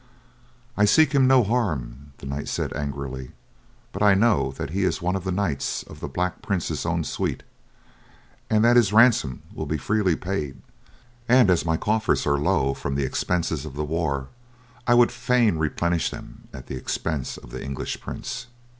[0.77, 3.33] "I seek him no harm," the knight said angrily;
[3.91, 7.03] "but I know that he is one of the knights of the Black Prince's own
[7.03, 7.43] suite,
[8.49, 10.59] and that his ransom will be freely paid,
[11.29, 14.29] and as my coffers are low from the expenses of the war,
[14.87, 18.47] I would fain replenish them at the expense of the English prince."